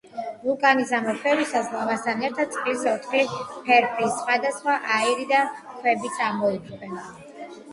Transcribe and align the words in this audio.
ვულკანის 0.43 0.91
ამოფრქვევისას 0.99 1.67
ლავასთან 1.73 2.23
ერთად 2.29 2.55
წყლის 2.55 2.87
ორთქლი, 2.93 3.21
ფერფლი, 3.69 4.09
სხვადასხვა 4.17 4.79
აირი 4.97 5.29
და 5.35 5.43
ქვებიც 5.77 6.19
ამოიფრქვევა. 6.31 7.07